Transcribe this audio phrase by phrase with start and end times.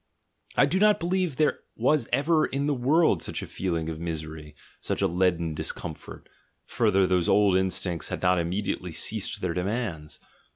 [0.57, 3.99] I do not be lieve there was ever in the world such a feeling of
[3.99, 6.27] misery, such a leaden discomfort—
[6.65, 10.19] further, those old instincts had not immediately ceased their demands!